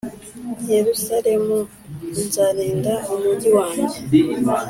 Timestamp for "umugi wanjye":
3.13-3.97